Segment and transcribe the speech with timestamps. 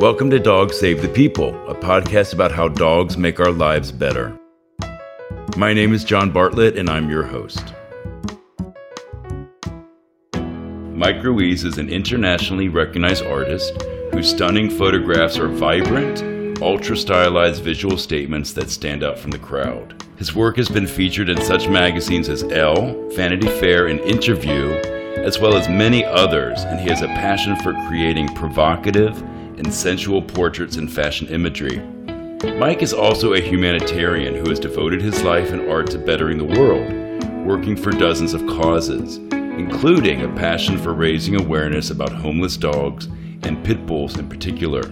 [0.00, 4.34] Welcome to Dogs Save the People, a podcast about how dogs make our lives better.
[5.58, 7.74] My name is John Bartlett, and I'm your host.
[10.32, 13.78] Mike Ruiz is an internationally recognized artist
[14.12, 20.02] whose stunning photographs are vibrant, ultra stylized visual statements that stand out from the crowd.
[20.16, 24.70] His work has been featured in such magazines as Elle, Vanity Fair, and Interview,
[25.18, 29.22] as well as many others, and he has a passion for creating provocative
[29.60, 31.80] and sensual portraits and fashion imagery.
[32.58, 36.58] Mike is also a humanitarian who has devoted his life and art to bettering the
[36.58, 43.06] world, working for dozens of causes, including a passion for raising awareness about homeless dogs
[43.42, 44.82] and pit bulls in particular.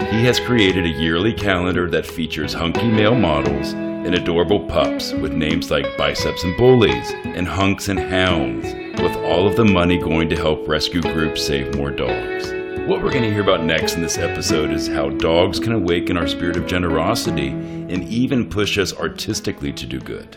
[0.00, 5.32] He has created a yearly calendar that features hunky male models and adorable pups with
[5.32, 10.28] names like Biceps and Bullies and Hunks and Hounds, with all of the money going
[10.30, 12.59] to help rescue groups save more dogs.
[12.90, 16.16] What we're going to hear about next in this episode is how dogs can awaken
[16.16, 20.36] our spirit of generosity and even push us artistically to do good.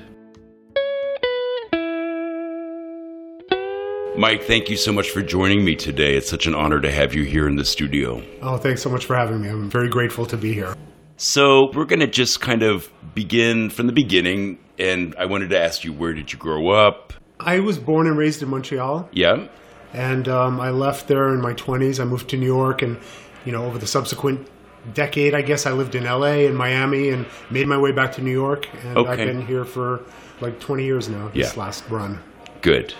[4.16, 6.16] Mike, thank you so much for joining me today.
[6.16, 8.22] It's such an honor to have you here in the studio.
[8.44, 9.50] Oh, thanks so much for having me.
[9.50, 10.76] I'm very grateful to be here.
[11.18, 14.60] So, we're going to just kind of begin from the beginning.
[14.78, 17.14] And I wanted to ask you, where did you grow up?
[17.40, 19.10] I was born and raised in Montreal.
[19.12, 19.48] Yeah.
[19.94, 22.00] And um, I left there in my 20s.
[22.00, 22.82] I moved to New York.
[22.82, 22.98] And,
[23.46, 24.48] you know, over the subsequent
[24.94, 28.22] decade, I guess I lived in LA and Miami and made my way back to
[28.22, 28.68] New York.
[28.86, 29.10] And Okay.
[29.12, 30.02] I've been here for
[30.42, 31.60] like 20 years now, this Yeah.
[31.64, 32.20] last run.
[32.62, 32.94] Good.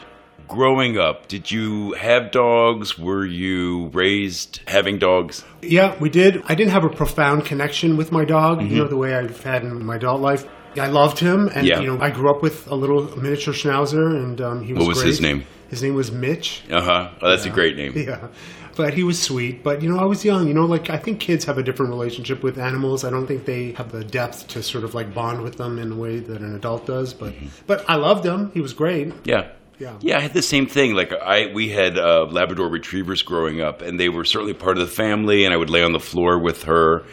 [0.48, 3.00] Growing up, did you have dogs?
[3.00, 5.44] Were you raised having dogs?
[5.62, 6.44] Yeah, we did.
[6.48, 8.68] I didn't have a profound connection with my dog, Mm-hmm.
[8.76, 10.46] you know, the way I've had in my adult life.
[10.78, 11.80] I loved him, and Yeah.
[11.82, 14.82] you know, I grew up with a little miniature schnauzer, and um, he was.
[14.82, 15.08] What was great.
[15.08, 15.44] his name?
[15.70, 16.64] His name was Mitch.
[16.70, 17.10] Uh huh.
[17.22, 17.94] Oh, that's a great name.
[17.98, 18.28] Yeah,
[18.76, 19.64] but he was sweet.
[19.64, 20.48] But you know, I was young.
[20.48, 23.04] You know, like I think kids have a different relationship with animals.
[23.04, 25.90] I don't think they have the depth to sort of like bond with them in
[25.90, 27.14] the way that an adult does.
[27.14, 27.34] But
[27.68, 28.52] but I loved him.
[28.54, 29.14] He was great.
[29.26, 29.50] Yeah.
[29.80, 29.98] Yeah.
[30.02, 30.94] Yeah, I had the same thing.
[30.94, 34.88] Like I, we had uh, Labrador Retrievers growing up, and they were certainly part of
[34.88, 35.44] the family.
[35.46, 37.04] And I would lay on the floor with her,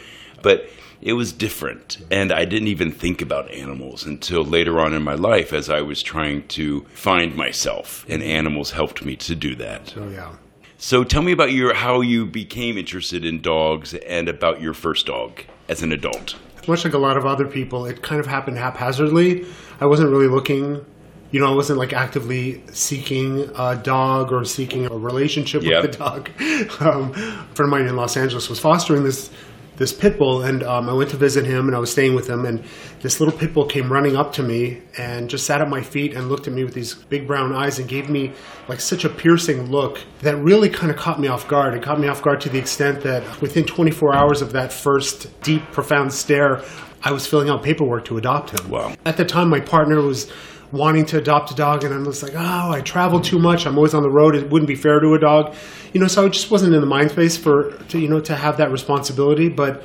[0.43, 0.69] but
[1.01, 1.97] it was different.
[2.11, 5.81] And I didn't even think about animals until later on in my life, as I
[5.81, 9.89] was trying to find myself, and animals helped me to do that.
[9.89, 10.31] So yeah.
[10.77, 15.05] So tell me about your how you became interested in dogs, and about your first
[15.05, 16.35] dog as an adult.
[16.67, 19.45] much like a lot of other people, it kind of happened haphazardly.
[19.79, 20.83] I wasn't really looking,
[21.31, 25.81] you know, I wasn't like actively seeking a dog or seeking a relationship Yep.
[25.83, 26.29] with the dog.
[26.79, 29.29] Um, a friend of mine in Los Angeles was fostering this
[29.77, 32.29] this pit bull, and um, I went to visit him, and I was staying with
[32.29, 32.63] him, and
[33.01, 36.13] this little pit bull came running up to me and just sat at my feet
[36.13, 38.33] and looked at me with these big brown eyes and gave me
[38.67, 41.73] like such a piercing look that really kind of caught me off guard.
[41.73, 45.41] It caught me off guard to the extent that within 24 hours of that first
[45.41, 46.61] deep, profound stare,
[47.03, 48.69] I was filling out paperwork to adopt him.
[48.69, 48.93] Wow.
[49.05, 50.31] At the time, my partner was
[50.71, 53.65] wanting to adopt a dog, and I was like, oh, I travel too much.
[53.65, 54.35] I'm always on the road.
[54.35, 55.55] It wouldn't be fair to a dog,
[55.93, 56.07] you know.
[56.07, 58.71] So I just wasn't in the mind space for to you know to have that
[58.71, 59.49] responsibility.
[59.49, 59.83] But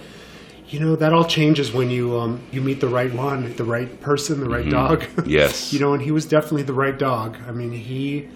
[0.69, 4.00] you know that all changes when you um, you meet the right one, the right
[4.00, 5.04] person, the right dog.
[5.26, 5.72] Yes.
[5.72, 7.36] you know, and he was definitely the right dog.
[7.47, 8.28] I mean, he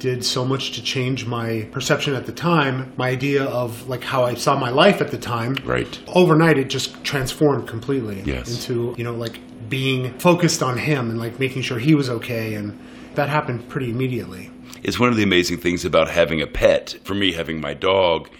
[0.00, 4.24] did so much to change my perception at the time, my idea of like how
[4.24, 5.98] I saw my life at the time Right.
[6.08, 8.50] overnight it just transformed completely Yes.
[8.66, 9.38] into you know like
[9.68, 12.76] being focused on him and like making sure he was okay and
[13.14, 14.50] that happened pretty immediately
[14.82, 16.96] It's one of the amazing things about having a pet.
[17.04, 18.30] For me, having my dog,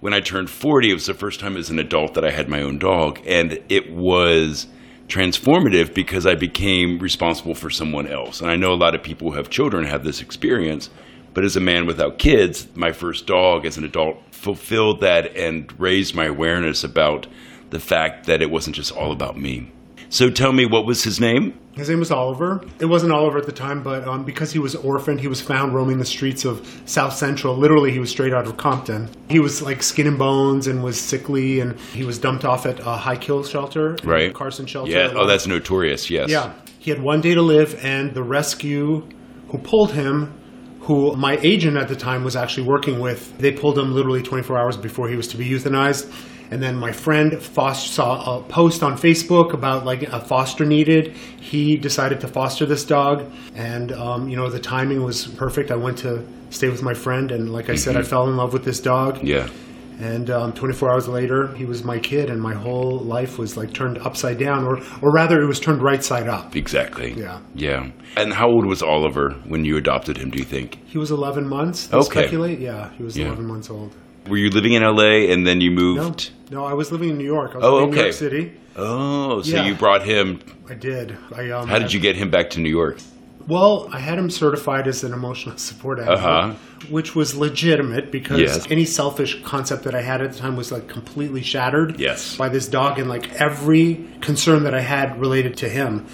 [0.00, 2.48] when I turned 40, it was the first time as an adult that I had
[2.50, 3.18] my own dog.
[3.26, 4.66] And it was
[5.08, 8.42] transformative because I became responsible for someone else.
[8.42, 10.90] And I know a lot of people who have children have this experience.
[11.36, 15.70] But as a man without kids, my first dog as an adult fulfilled that and
[15.78, 17.26] raised my awareness about
[17.68, 19.70] the fact that it wasn't just all about me.
[20.08, 21.52] So tell me, what was his name?
[21.76, 24.74] his name was oliver it wasn't oliver at the time but um, because he was
[24.76, 28.46] orphaned he was found roaming the streets of south central literally he was straight out
[28.46, 32.46] of compton he was like skin and bones and was sickly and he was dumped
[32.46, 34.32] off at a high kill shelter Right.
[34.32, 35.12] carson shelter Yeah.
[35.14, 36.08] Oh, that's notorious.
[36.08, 36.30] Yes.
[36.30, 39.06] Yeah, he had one day to live, and the rescue
[39.50, 40.32] who pulled him,
[40.86, 44.56] who my agent at the time was actually working with, they pulled him literally 24
[44.56, 46.12] hours before he was to be euthanized.
[46.52, 51.08] And then my friend Foster saw a post on Facebook about like a foster needed.
[51.40, 55.72] He decided to foster this dog, and um, you know the timing was perfect.
[55.72, 58.52] I went to stay with my friend, and like I said, I fell in love
[58.52, 59.24] with this dog.
[59.24, 59.48] Yeah.
[59.98, 63.72] And um, 24 hours later, he was my kid, and my whole life was like
[63.72, 66.54] turned upside down, or, or rather, it was turned right side up.
[66.54, 67.14] Exactly.
[67.14, 67.40] Yeah.
[67.54, 67.90] Yeah.
[68.16, 70.78] And how old was Oliver when you adopted him, do you think?
[70.86, 71.86] He was 11 months.
[71.86, 72.20] They Okay.
[72.20, 73.26] Speculate, yeah, he was Yeah.
[73.28, 73.94] 11 months old.
[74.28, 76.30] Were you living in LA and then you moved?
[76.50, 77.52] no, no I was living in New York.
[77.54, 78.00] I was Oh, living in New.
[78.02, 78.52] York City.
[78.76, 79.64] Oh, so Yeah.
[79.64, 80.40] you brought him.
[80.68, 81.16] I did.
[81.34, 81.68] I um.
[81.68, 82.98] How did you get him back to New York?
[83.48, 86.54] Well, I had him certified as an emotional support animal, Uh-huh.
[86.90, 88.66] which was legitimate because Yes.
[88.70, 92.36] any selfish concept that I had at the time was like completely shattered Yes.
[92.36, 96.04] by this dog and like every concern that I had related to him.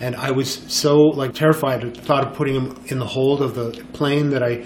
[0.00, 3.42] And I was so like terrified at the thought of putting him in the hold
[3.42, 4.64] of the plane that I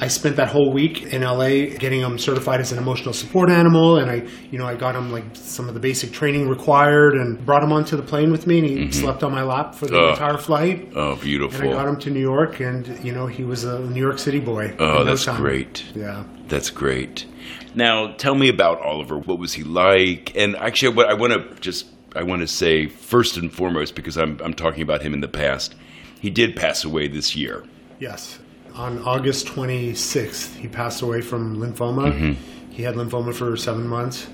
[0.00, 3.98] I spent that whole week in LA getting him certified as an emotional support animal
[3.98, 7.44] and I you know I got him like some of the basic training required and
[7.46, 8.90] brought him onto the plane with me and he mm-hmm.
[8.90, 10.10] slept on my lap for the Oh.
[10.10, 10.90] entire flight.
[10.96, 11.60] Oh, beautiful!
[11.60, 14.18] And I got him to New York, and you know he was a New York
[14.18, 14.74] City boy.
[14.80, 15.84] Oh, in no that's great.
[15.94, 16.24] Yeah.
[16.48, 17.26] That's great.
[17.74, 19.18] Now, tell me about Oliver.
[19.18, 20.36] What was he like?
[20.36, 24.16] And actually, what I want to just I want to say first and foremost because
[24.16, 25.74] I'm I'm talking about him in the past.
[26.20, 27.64] He did pass away this year.
[27.98, 28.38] Yes.
[28.74, 32.12] On August 26th, he passed away from lymphoma.
[32.12, 32.70] Mm-hmm.
[32.70, 34.28] He had lymphoma for seven months.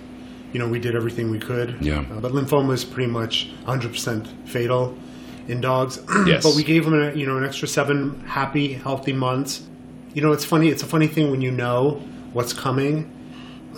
[0.53, 1.77] You know, we did everything we could.
[1.81, 2.01] Yeah.
[2.01, 4.97] Uh, but lymphoma is pretty much 100% fatal
[5.49, 6.01] in dogs.
[6.27, 6.45] Yes.
[6.45, 9.67] but we gave him, a, you know, an extra seven happy, healthy months.
[10.15, 10.69] You know, it's funny.
[10.69, 12.03] It's a funny thing when you know
[12.33, 13.11] what's coming.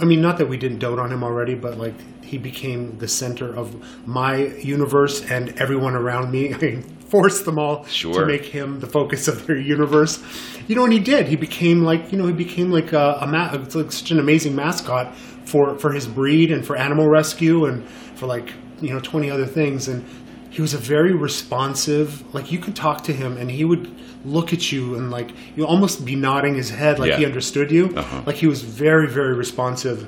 [0.00, 1.94] I mean, not that we didn't dote on him already, but like
[2.24, 3.74] he became the center of
[4.06, 6.54] my universe and everyone around me.
[6.54, 8.20] I mean, forced them all Sure.
[8.20, 10.22] to make him the focus of their universe.
[10.68, 11.26] You know, and he did.
[11.28, 14.18] He became like, you know, he became like a, a ma- it's like such an
[14.20, 15.14] amazing mascot
[15.44, 19.46] for for his breed and for animal rescue and for like you know twenty other
[19.46, 19.88] things.
[19.88, 20.04] And
[20.50, 22.22] he was a very responsive.
[22.34, 23.94] Like you could talk to him and he would
[24.24, 27.18] look at you and like you almost be nodding his head like Yeah.
[27.18, 27.92] he understood you.
[27.96, 28.22] Uh-huh.
[28.26, 30.06] Like he was very very responsive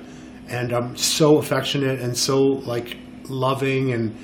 [0.48, 2.96] and um, so affectionate and so like
[3.28, 4.14] loving and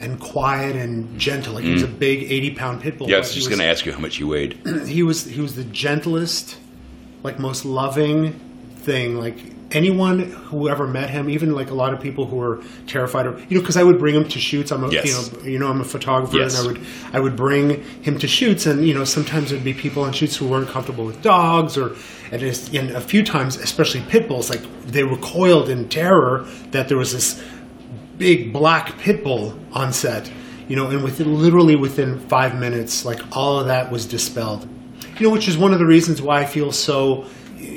[0.00, 1.54] and quiet and gentle.
[1.54, 3.06] Like he was a big eighty pound pit bull.
[3.06, 3.10] Mm.
[3.10, 4.58] Yeah, I was just going to ask you how much you weighed.
[4.86, 6.58] he was he was the gentlest,
[7.22, 8.32] like most loving
[8.76, 9.16] thing.
[9.16, 9.38] Like
[9.72, 10.20] anyone
[10.50, 13.56] who ever met him, even like a lot of people who were terrified of you
[13.56, 14.70] know, because I would bring him to shoots.
[14.70, 15.06] I'm a Yes.
[15.06, 16.58] you know you know I'm a photographer, Yes.
[16.58, 19.74] and I would I would bring him to shoots, and you know sometimes there'd be
[19.74, 21.94] people on shoots who weren't comfortable with dogs, or
[22.30, 26.96] and, and a few times, especially pit bulls, like they recoiled in terror that there
[26.98, 27.42] was this
[28.18, 30.30] big black pit bull on set,
[30.68, 34.68] you know, and within literally within five minutes, like all of that was dispelled.
[35.18, 37.26] You know, which is one of the reasons why I feel so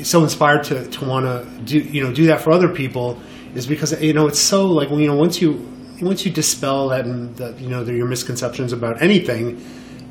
[0.04, 3.20] so inspired to to want to do you know do that for other people
[3.56, 5.54] is because you know it's so like you know once you
[6.02, 9.64] once you dispel that and that you know your misconceptions about anything,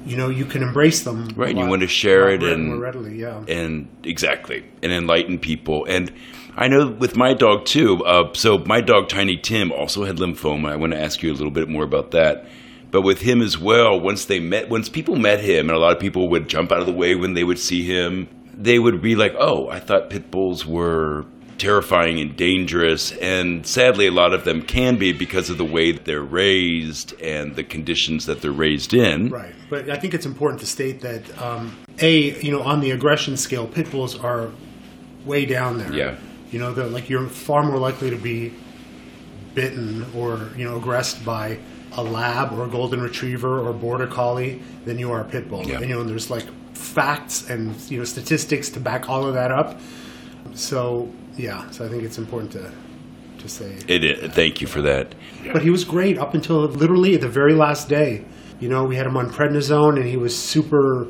[0.07, 1.29] you know you can embrace them.
[1.37, 3.45] Right, and you want to share it and- more readily, yeah.
[3.49, 6.13] and exactly and enlighten people and
[6.57, 10.71] i know with my dog too uh, so my dog tiny tim also had lymphoma
[10.71, 12.47] i want to ask you a little bit more about that
[12.91, 15.93] but with him as well once they met once people met him and a lot
[15.93, 19.01] of people would jump out of the way when they would see him they would
[19.03, 21.25] be like oh i thought pit bulls were
[21.57, 25.93] terrifying and dangerous and sadly a lot of them can be because of the way
[25.93, 30.27] that they're raised and the conditions that they're raised in Right, but I think it's
[30.27, 34.51] important to state that um, a you know on the aggression scale, pit bulls are
[35.25, 35.93] way down there.
[35.93, 36.17] Yeah.
[36.51, 38.53] you know, they're like you're far more likely to be
[39.55, 41.59] bitten or you know aggressed by
[41.93, 45.67] a lab or a golden retriever or border collie than you are a pit bull.
[45.67, 45.77] Yeah.
[45.77, 49.35] And you know, and there's like facts and you know statistics to back all of
[49.35, 49.81] that up.
[50.55, 52.71] So yeah, so I think it's important to
[53.39, 53.77] to say.
[53.89, 55.15] it is thank you for that
[55.53, 58.25] But he was great up until literally the very last day.
[58.61, 61.09] You know, we had him on prednisone, and he was super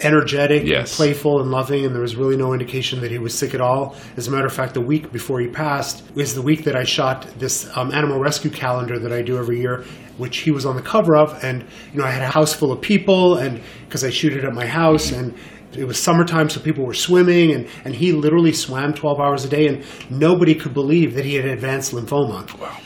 [0.00, 0.90] energetic, Yes.
[0.90, 3.60] and playful, and loving, and there was really no indication that he was sick at
[3.60, 3.96] all.
[4.16, 6.84] As a matter of fact, the week before he passed was the week that I
[6.84, 9.84] shot this um, animal rescue calendar that I do every year,
[10.18, 11.42] which he was on the cover of.
[11.44, 14.44] And you know, I had a house full of people, and because I shoot it
[14.44, 15.34] at my house, and
[15.76, 19.48] it was summertime, so people were swimming, and, and he literally swam 12 hours a
[19.48, 22.76] day, and nobody could believe that he had advanced lymphoma wow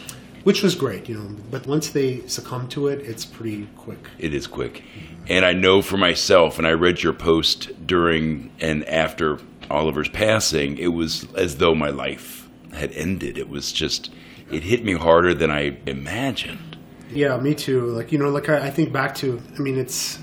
[0.44, 1.36] which was great, you know.
[1.50, 4.08] But once they succumb to it, it's pretty quick.
[4.18, 4.82] It is quick.
[5.28, 9.38] And I know for myself, and I read your post during and after
[9.70, 13.38] Oliver's passing, it was as though my life had ended.
[13.38, 14.10] It was just,
[14.50, 16.76] it hit me harder than I imagined.
[17.10, 17.86] Yeah, me too.
[17.86, 19.40] Like you know, like I, I think back to.
[19.56, 20.18] I mean, it's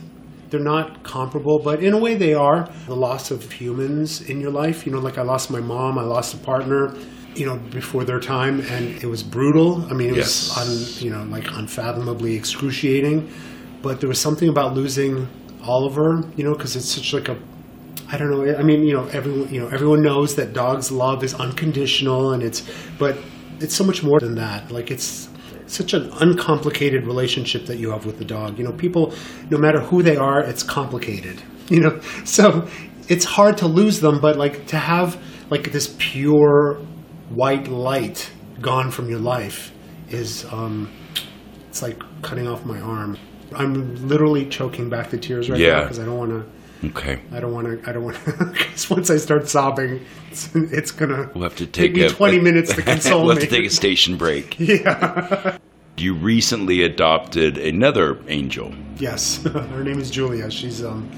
[0.50, 2.70] they're not comparable, but in a way they are.
[2.86, 4.86] The loss of humans in your life.
[4.86, 5.98] You know, like I lost my mom.
[5.98, 6.96] I lost a partner.
[7.36, 9.86] You know, before their time, and it was brutal.
[9.89, 10.56] I mean, it Yes.
[10.56, 10.58] was
[11.00, 13.30] un, you know like unfathomably excruciating.
[13.82, 15.27] But there was something about losing
[15.63, 16.24] Oliver.
[16.38, 17.38] You know, because it's such like a
[18.12, 18.56] I don't know.
[18.56, 22.44] I mean, you know, everyone, you know, everyone knows that dogs' love is unconditional, and
[22.44, 22.62] it's,
[23.00, 23.18] but
[23.60, 24.72] it's so much more than that.
[24.72, 25.27] Like it's
[25.68, 28.60] such an uncomplicated relationship that you have with the dog.
[28.60, 29.13] You know, people,
[29.50, 31.42] no matter who they are, it's complicated.
[31.68, 32.68] You know, so
[33.08, 36.77] it's hard to lose them, but like to have like this pure
[37.29, 38.29] white light
[38.62, 39.72] gone from your life
[40.10, 40.91] is um,
[41.70, 43.17] it's like cutting off my arm.
[43.53, 46.88] I'm literally choking back the tears right now because I don't want to.
[46.89, 47.22] Okay.
[47.32, 47.89] I don't want to.
[47.89, 48.32] I don't want to.
[48.53, 51.29] Because once I start sobbing, it's, it's gonna.
[51.34, 53.48] We'll have to take, me a, 20 minutes to console we'll have me.
[53.48, 54.60] to take a station break.
[54.60, 55.58] Yeah.
[55.98, 58.74] You recently adopted another angel.
[58.98, 59.41] Yes.
[59.44, 60.51] Her name is Julia.
[60.51, 61.10] She's um.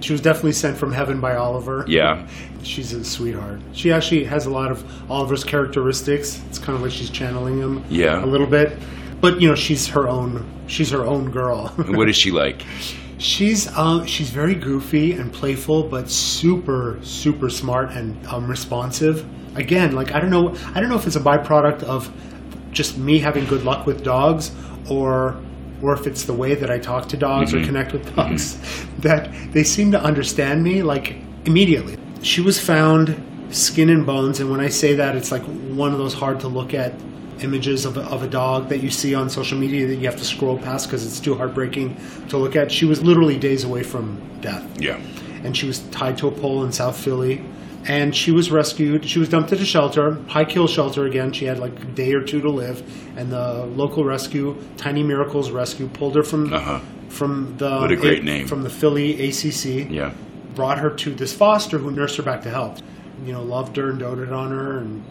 [0.00, 1.84] She was definitely sent from heaven by Oliver.
[1.86, 2.26] Yeah.
[2.62, 3.60] She's a sweetheart.
[3.72, 6.40] She actually has a lot of Oliver's characteristics.
[6.48, 7.82] It's kind of like she's channeling him.
[7.88, 8.22] Yeah.
[8.22, 8.78] A little bit.
[9.20, 10.44] But you know, she's her own.
[10.66, 11.68] She's her own girl.
[11.88, 12.64] What is she like?
[13.18, 19.26] She's uh, she's very goofy and playful, but super super smart and um, responsive.
[19.56, 22.10] Again, like I don't know, I don't know if it's a byproduct of
[22.72, 24.52] just me having good luck with dogs,
[24.88, 25.40] or
[25.82, 27.66] or if it's the way that I talk to dogs or mm-hmm.
[27.66, 28.16] connect with mm-hmm.
[28.16, 28.58] dogs,
[28.98, 31.96] that they seem to understand me like immediately.
[32.22, 33.20] She was found
[33.50, 36.48] skin and bones, and when I say that, it's like one of those hard to
[36.48, 36.92] look at
[37.42, 40.16] images of a, of a dog that you see on social media that you have
[40.16, 41.96] to scroll past because it's too heartbreaking
[42.28, 42.70] to look at.
[42.70, 45.00] She was literally days away from death, Yeah.
[45.42, 47.42] and she was tied to a pole in South Philly.
[47.86, 49.08] And she was rescued.
[49.08, 51.32] She was dumped at a shelter, high kill shelter again.
[51.32, 52.82] She had like a day or two to live,
[53.16, 56.80] and the local rescue, Tiny Miracles Rescue, pulled her from Uh-huh.
[57.08, 58.46] from the What a great name.
[58.46, 60.12] from the Philly ACC Yeah.
[60.54, 62.82] brought her to this foster who nursed her back to health.
[63.26, 65.02] You know, loved her and doted on her and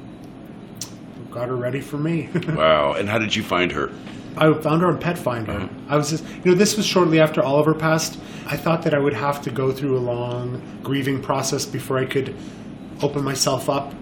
[1.31, 2.29] got her ready for me.
[2.55, 2.93] Wow.
[2.93, 3.89] And how did you find her?
[4.37, 5.49] I found her on Petfinder.
[5.49, 5.67] Uh-huh.
[5.89, 8.19] I was just, you know, this was shortly after Oliver passed.
[8.45, 12.05] I thought that I would have to go through a long grieving process before I
[12.05, 12.35] could
[13.01, 13.93] open myself up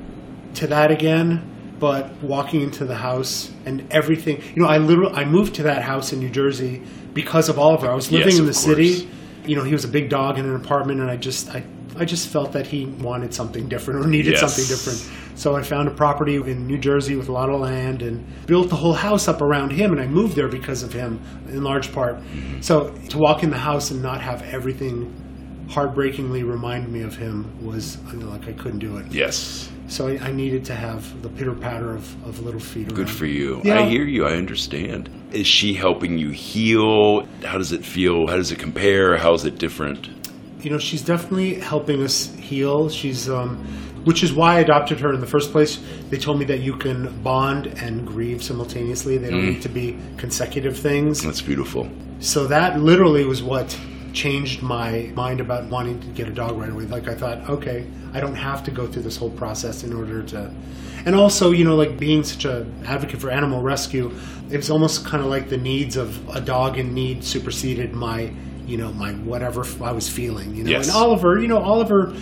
[0.56, 1.54] to that again.
[1.80, 5.84] But walking into the house and everything, you know, I literally I moved to that
[5.84, 6.82] house in New Jersey
[7.14, 7.88] because of Oliver.
[7.88, 9.08] I was living Yes, in the city.
[9.46, 11.64] You know, he was a big dog in an apartment, and I just I
[12.00, 14.40] I just felt that he wanted something different or needed Yes.
[14.42, 15.00] something different.
[15.38, 18.70] So I found a property in New Jersey with a lot of land and built
[18.70, 19.92] the whole house up around him.
[19.92, 22.18] And I moved there because of him, in large part.
[22.62, 25.14] So to walk in the house and not have everything
[25.70, 29.12] heartbreakingly remind me of him was you know, like I couldn't do it.
[29.12, 29.70] Yes.
[29.90, 32.94] So I, I needed to have the pitter patter of, of little feet.
[32.94, 33.62] Good for you.
[33.64, 33.80] Yeah.
[33.80, 34.26] I hear you.
[34.26, 35.10] I understand.
[35.32, 37.26] Is she helping you heal?
[37.44, 38.28] How does it feel?
[38.28, 39.18] How does it compare?
[39.18, 40.10] How is it different?
[40.68, 42.90] You know she's definitely helping us heal.
[42.90, 43.56] She's um
[44.04, 45.80] which is why i adopted her in the first place.
[46.10, 49.18] They told me that you can bond and grieve simultaneously.
[49.18, 51.24] They don't need to be consecutive things.
[51.24, 51.90] That's beautiful.
[52.20, 53.80] so that literally was what
[54.12, 56.84] changed my mind about wanting to get a dog right away.
[56.86, 57.80] Like i thought okay
[58.14, 60.52] i don't have to go through this whole process in order to
[61.06, 64.08] and also you know like being such a advocate for animal rescue
[64.54, 68.20] it was almost kind of like the needs of a dog in need superseded my
[68.68, 70.88] you know my whatever i was feeling you know Yes.
[70.88, 72.14] and oliver you know oliver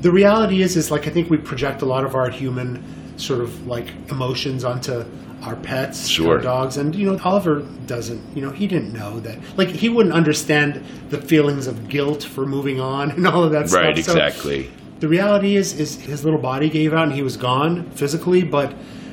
[0.00, 2.82] the reality is is like i think we project a lot of our human
[3.18, 5.04] sort of like emotions onto
[5.42, 6.36] our pets Sure.
[6.36, 9.88] our dogs and you know oliver doesn't you know he didn't know that like he
[9.88, 14.16] wouldn't understand the feelings of guilt for moving on and all of that Right, stuff
[14.16, 14.70] So exactly.
[15.00, 18.72] the reality is is his little body gave out and he was gone physically but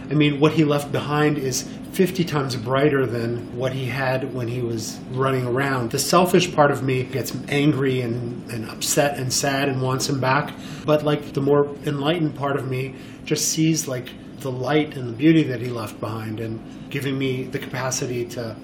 [0.10, 4.48] i mean what he left behind is 50 times brighter than what he had when
[4.48, 9.34] he was running around the selfish part of me gets angry and, and upset and
[9.34, 10.54] sad and wants him back
[10.86, 12.96] but like the more enlightened part of me
[13.26, 14.10] just sees like
[14.40, 18.56] the light and the beauty that he left behind and giving me the capacity to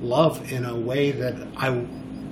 [0.00, 1.70] love in a way that i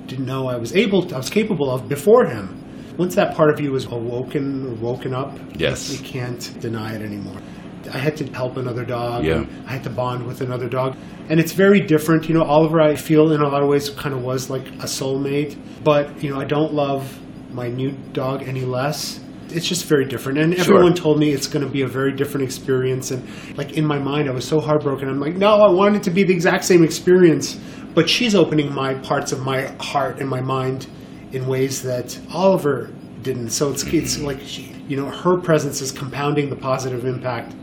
[0.07, 2.61] didn't know i was able to, i was capable of before him
[2.97, 5.91] once that part of you is awoken or woken up, Yes.
[5.91, 7.41] you can't deny it anymore.
[7.89, 9.25] I had to help another dog.
[9.25, 9.37] Yeah.
[9.37, 10.97] and I had to bond with another dog.
[11.29, 12.29] And it's very different.
[12.29, 14.87] You know, Oliver, I feel in a lot of ways kind of was like a
[14.87, 15.57] soulmate.
[15.83, 19.21] But, you know, I don't love my new dog any less.
[19.51, 20.39] It's just very different.
[20.39, 23.11] And everyone told me it's going to be a very different experience.
[23.11, 23.27] And
[23.57, 25.09] like in my mind, I was so heartbroken.
[25.09, 27.59] I'm like, no, I want it to be the exact same experience.
[27.95, 30.89] But she's opening my parts of my heart and my mind
[31.33, 32.91] in ways that Oliver
[33.23, 33.51] didn't.
[33.51, 34.27] So it's it's mm-hmm.
[34.27, 37.55] like she, you know her presence is compounding the positive impact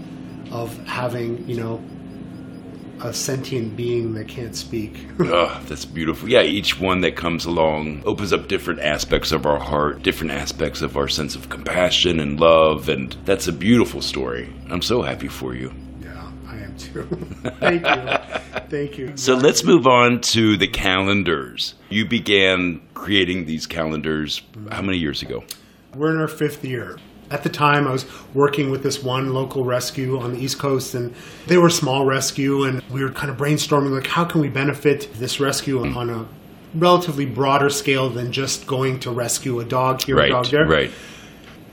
[0.52, 1.82] of having you know
[3.04, 5.08] a sentient being that can't speak.
[5.20, 6.30] Oh, that's beautiful.
[6.30, 10.82] Yeah, each one that comes along opens up different aspects of our heart, different aspects
[10.82, 14.54] of our sense of compassion and love, and that's a beautiful story.
[14.70, 15.74] I'm so happy for you.
[16.02, 17.04] yeah, I am too.
[17.60, 18.62] Thank you.
[18.70, 19.18] Thank you.
[19.18, 21.74] So let's move on to the calendars.
[21.90, 25.44] You began creating these calendars how many years ago?
[25.96, 26.98] We're in our fifth year.
[27.32, 30.94] At the time, I was working with this one local rescue on the East Coast,
[30.96, 31.14] and
[31.48, 34.50] they were a small rescue, and we were kind of brainstorming like, how can we
[34.50, 36.26] benefit this rescue on a
[36.76, 40.46] relatively broader scale than just going to rescue a dog here, or a Right, dog
[40.48, 40.68] there.
[40.68, 40.92] right.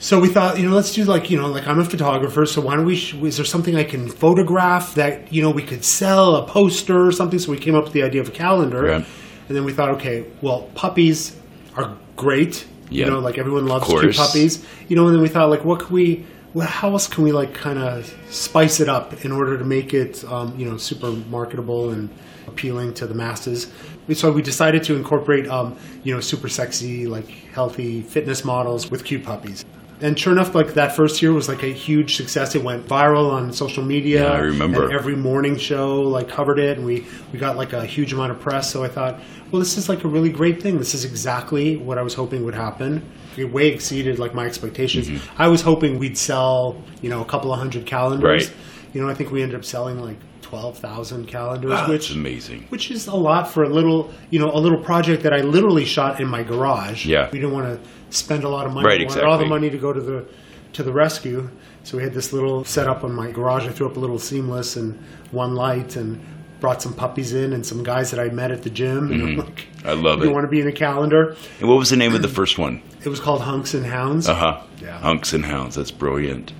[0.00, 2.60] So we thought, you know, let's do like, you know, like I'm a photographer, so
[2.60, 5.82] why don't we, sh- is there something I can photograph that, you know, we could
[5.84, 7.40] sell, a poster or something?
[7.40, 8.86] So we came up with the idea of a calendar.
[8.86, 9.04] Yeah.
[9.48, 11.36] And then we thought, okay, well, puppies
[11.76, 12.64] are great.
[12.90, 14.64] You know, like everyone loves cute puppies.
[14.88, 17.32] You know, and then we thought, like, what could we, well, how else can we,
[17.32, 21.10] like, kind of spice it up in order to make it, um, you know, super
[21.10, 22.08] marketable and
[22.46, 23.70] appealing to the masses?
[24.14, 29.04] So we decided to incorporate, um, you know, super sexy, like, healthy fitness models with
[29.04, 29.64] cute puppies.
[30.00, 32.54] And sure enough, like that first year was like a huge success.
[32.54, 34.24] It went viral on social media.
[34.24, 34.84] Yeah, I remember.
[34.84, 38.30] And every morning show like covered it, and we we got like a huge amount
[38.30, 38.70] of press.
[38.70, 40.78] So I thought, well, this is like a really great thing.
[40.78, 43.04] This is exactly what I was hoping would happen.
[43.36, 45.08] It way exceeded like my expectations.
[45.08, 45.42] Mm-hmm.
[45.42, 48.48] I was hoping we'd sell, you know, a couple of hundred calendars.
[48.48, 48.56] Right.
[48.92, 50.16] You know, I think we ended up selling like
[50.48, 52.64] twelve thousand calendars, which that's amazing.
[52.70, 55.84] which is a lot for a little, you know, a little project that I literally
[55.84, 57.04] shot in my garage.
[57.04, 57.28] Yeah.
[57.30, 58.86] we didn't want to spend a lot of money.
[58.86, 60.24] Right, We wanted all the money to go to the
[60.74, 61.48] to the rescue.
[61.84, 63.66] So we had this little setup in my garage.
[63.66, 64.98] I threw up a little seamless and
[65.30, 66.20] one light and
[66.60, 69.12] brought some puppies in and some guys that I met at the gym.
[69.12, 70.28] And I'm like, I love you it.
[70.28, 71.36] You want to be in a calendar?
[71.60, 72.82] And what was the name of the first one?
[73.04, 74.28] It was called Hunks and Hounds.
[74.28, 74.60] Uh huh.
[74.82, 74.98] Yeah.
[74.98, 75.76] Hunks and Hounds.
[75.76, 76.52] That's brilliant.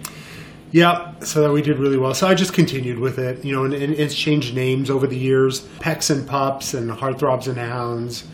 [0.71, 2.13] Yeah, so that we did really well.
[2.15, 5.17] So I just continued with it, you know, and, and it's changed names over the
[5.17, 8.25] years: Pecs and Pups and Heartthrobs and Hounds.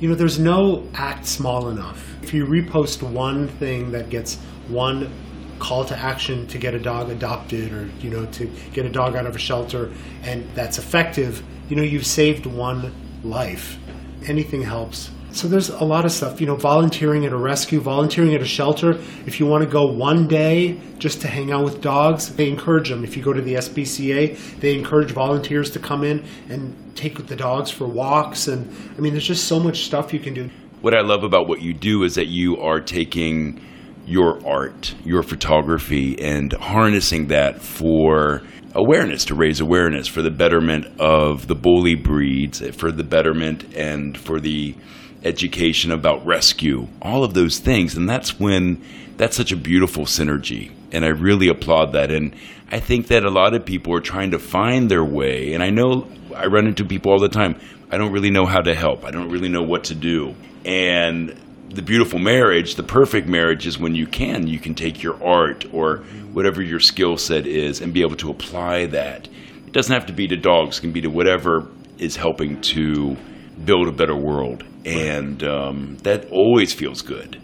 [0.00, 2.10] You know, there's no act small enough.
[2.22, 4.36] If you repost one thing that gets
[4.68, 5.10] one
[5.58, 9.14] call to action to get a dog adopted or you know to get a dog
[9.14, 9.90] out of a shelter
[10.24, 13.78] and that's effective you know you've saved one life.
[14.26, 15.10] Anything helps.
[15.32, 18.46] So there's a lot of stuff you know volunteering at a rescue volunteering at a
[18.46, 18.92] shelter.
[19.26, 22.88] If you want to go one day just to hang out with dogs they encourage
[22.88, 27.26] them if you go to the SPCA they encourage volunteers to come in and take
[27.26, 30.50] the dogs for walks and I mean there's just so much stuff you can do.
[30.82, 33.60] What I love about what you do is that you are taking
[34.06, 38.42] your art, your photography, and harnessing that for
[38.74, 44.18] awareness, to raise awareness for the betterment of the bully breeds, for the betterment and
[44.18, 44.74] for the
[45.22, 47.96] education about rescue, all of those things.
[47.96, 48.82] And that's when
[49.16, 50.72] that's such a beautiful synergy.
[50.92, 52.10] And I really applaud that.
[52.10, 52.34] And
[52.70, 55.54] I think that a lot of people are trying to find their way.
[55.54, 57.58] And I know I run into people all the time.
[57.90, 59.04] I don't really know how to help.
[59.04, 60.34] I don't really know what to do.
[60.64, 61.38] And
[61.74, 65.66] the beautiful marriage, the perfect marriage is when you can, you can take your art
[65.72, 65.98] or
[66.32, 69.28] whatever your skill set is and be able to apply that.
[69.66, 71.66] It doesn't have to be to dogs, it can be to whatever
[71.98, 73.16] is helping to
[73.64, 74.64] build a better world.
[74.84, 77.40] And um, that always feels good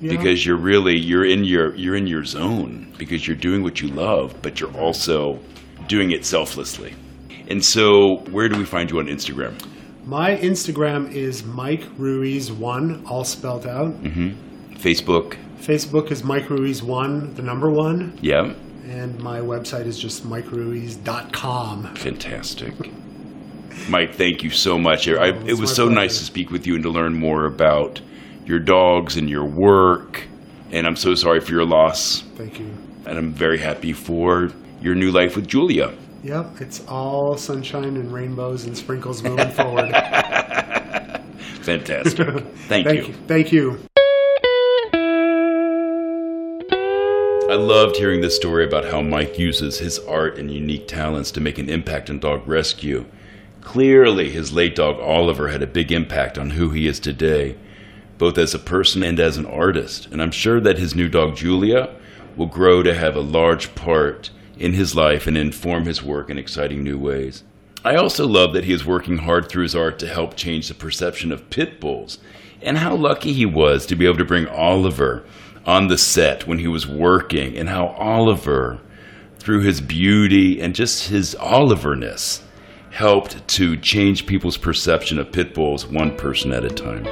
[0.00, 0.16] Yeah.
[0.16, 3.88] because you're really you're in your you're in your zone because you're doing what you
[3.88, 5.40] love, but you're also
[5.88, 6.94] doing it selflessly.
[7.48, 9.54] And so, where do we find you on Instagram?
[10.06, 13.92] My Instagram is Mike Ruiz one, all spelled out.
[14.02, 14.74] Mm-hmm.
[14.74, 15.36] Facebook?
[15.60, 18.52] Facebook is Mike Ruiz one, the number one, Yeah,
[18.86, 21.94] and my website is just mikeruiz.com.
[21.94, 22.74] fantastic.
[23.88, 25.08] Mike, thank you so much.
[25.08, 25.94] I, it was so pleasure.
[26.00, 28.00] nice to speak with you and to learn more about
[28.46, 30.24] your dogs and your work
[30.70, 32.22] And I'm so sorry for your loss.
[32.36, 32.66] Thank you.
[33.06, 34.50] And I'm very happy for
[34.82, 35.92] your new life with Julia.
[36.24, 39.90] Yep, it's all sunshine and rainbows and sprinkles moving forward.
[41.60, 42.16] Fantastic.
[42.66, 43.04] Thank, Thank you.
[43.04, 43.12] you.
[43.28, 43.78] Thank you.
[47.50, 51.42] I loved hearing this story about how Mike uses his art and unique talents to
[51.42, 53.04] make an impact on dog rescue.
[53.60, 57.54] Clearly, his late dog Oliver had a big impact on who he is today,
[58.16, 60.08] both as a person and as an artist.
[60.10, 61.94] And I'm sure that his new dog Julia
[62.34, 66.38] will grow to have a large part in his life and inform his work in
[66.38, 67.44] exciting new ways.
[67.84, 70.74] I also love that he is working hard through his art to help change the
[70.74, 72.18] perception of pit bulls,
[72.62, 75.24] and how lucky he was to be able to bring Oliver
[75.66, 78.80] on the set when he was working, and how Oliver,
[79.38, 82.40] through his beauty and just his Oliverness,
[82.90, 87.04] helped to change people's perception of pit bulls one person at a time.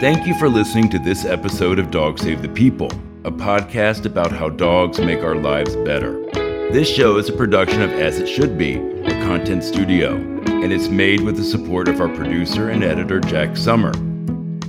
[0.00, 2.90] Thank you for listening to this episode of Dogs Save the People,
[3.24, 6.20] a podcast about how dogs make our lives better.
[6.72, 10.88] This show is a production of As It Should Be, a content studio, and it's
[10.88, 13.92] made with the support of our producer and editor, Jack Summer.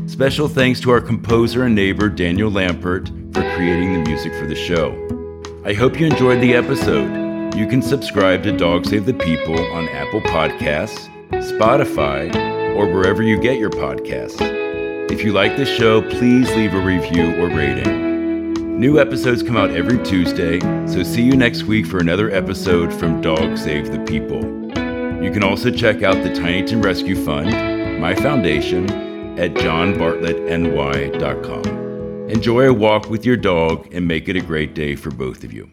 [0.08, 4.56] Special thanks to our composer and neighbor, Daniel Lampert, for creating the music for the
[4.56, 4.92] show.
[5.66, 7.56] I hope you enjoyed the episode.
[7.56, 12.32] You can subscribe to Dogs Save the People on Apple Podcasts, Spotify,
[12.76, 14.38] or wherever you get your podcasts.
[15.10, 18.12] If you like this show, please leave a review or rating.
[18.78, 23.22] New episodes come out every Tuesday, so see you next week for another episode from
[23.22, 24.42] Dogs Save the People.
[25.24, 27.52] You can also check out the Tiny Tim Rescue Fund,
[28.02, 28.90] my foundation,
[29.40, 32.30] at johnbartlettny.com.
[32.30, 35.54] Enjoy a walk with your dog and make it a great day for both of
[35.54, 35.70] you.